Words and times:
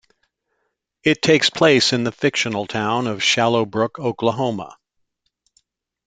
It 1.03 1.21
takes 1.21 1.51
place 1.51 1.93
in 1.93 2.03
the 2.05 2.11
fictional 2.11 2.65
town 2.65 3.05
of 3.05 3.21
Shallow 3.21 3.67
Brook, 3.67 3.99
Oklahoma. 3.99 4.75